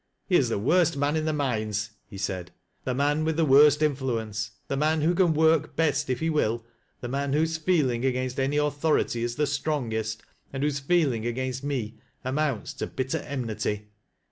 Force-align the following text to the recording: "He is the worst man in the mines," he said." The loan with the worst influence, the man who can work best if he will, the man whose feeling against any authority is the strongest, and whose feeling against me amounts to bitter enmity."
"He 0.29 0.35
is 0.35 0.49
the 0.49 0.57
worst 0.57 0.97
man 0.97 1.15
in 1.15 1.25
the 1.25 1.31
mines," 1.31 1.91
he 2.07 2.17
said." 2.17 2.49
The 2.85 2.95
loan 2.95 3.23
with 3.23 3.37
the 3.37 3.45
worst 3.45 3.83
influence, 3.83 4.49
the 4.67 4.75
man 4.75 5.01
who 5.01 5.13
can 5.13 5.31
work 5.35 5.75
best 5.75 6.09
if 6.09 6.21
he 6.21 6.27
will, 6.31 6.65
the 7.01 7.07
man 7.07 7.33
whose 7.33 7.57
feeling 7.59 8.03
against 8.03 8.39
any 8.39 8.57
authority 8.57 9.21
is 9.21 9.35
the 9.35 9.45
strongest, 9.45 10.23
and 10.51 10.63
whose 10.63 10.79
feeling 10.79 11.27
against 11.27 11.63
me 11.63 11.99
amounts 12.25 12.73
to 12.79 12.87
bitter 12.87 13.19
enmity." 13.19 13.89